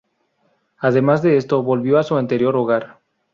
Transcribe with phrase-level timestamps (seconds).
[0.79, 2.97] Además de esto, volvió a su anterior hogar.